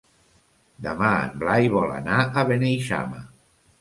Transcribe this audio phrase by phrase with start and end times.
[0.85, 3.23] Demà en Blai vol anar a Beneixama.